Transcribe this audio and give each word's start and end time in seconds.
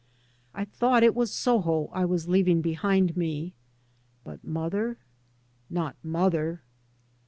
I 0.55 0.65
thought 0.65 1.03
it 1.03 1.13
was 1.13 1.31
Soho 1.31 1.85
I 1.93 2.05
was 2.05 2.27
leaving 2.27 2.59
behind 2.63 3.15
me. 3.15 3.53
But 4.23 4.43
mother— 4.43 4.97
not 5.69 5.95
mother. 6.01 6.63